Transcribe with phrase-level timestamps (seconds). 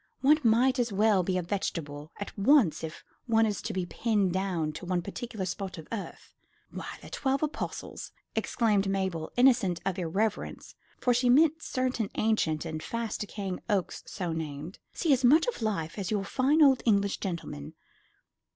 [0.21, 4.33] One might as well be a vegetable at once if one is to be pinned
[4.33, 6.33] down to one particular spot of earth.
[6.71, 12.81] Why, the Twelve Apostles," exclaimed Mabel, innocent of irreverence, for she meant certain ancient and
[12.81, 17.19] fast decaying oaks so named, "see as much of life as your fine old English
[17.19, 17.75] gentleman.